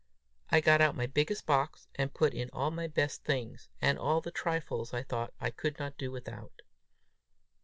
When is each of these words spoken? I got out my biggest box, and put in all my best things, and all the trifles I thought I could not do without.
I 0.49 0.61
got 0.61 0.81
out 0.81 0.95
my 0.95 1.05
biggest 1.05 1.45
box, 1.45 1.87
and 1.93 2.11
put 2.11 2.33
in 2.33 2.49
all 2.53 2.71
my 2.71 2.87
best 2.87 3.23
things, 3.23 3.69
and 3.79 3.99
all 3.99 4.19
the 4.19 4.31
trifles 4.31 4.95
I 4.95 5.03
thought 5.03 5.31
I 5.39 5.51
could 5.51 5.77
not 5.77 5.95
do 5.99 6.09
without. 6.11 6.63